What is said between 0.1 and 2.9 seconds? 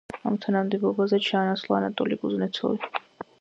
ამ თანამდებობაზე ჩაანაცვლა ანატოლი კუზნეცოვი.